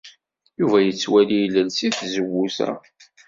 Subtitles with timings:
[0.59, 2.69] Yuba yettwali ilel seg tzewwut-a.